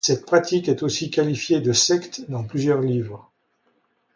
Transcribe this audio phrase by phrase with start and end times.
[0.03, 3.31] Cette pratique est aussi qualifiée de secte dans plusieurs livres.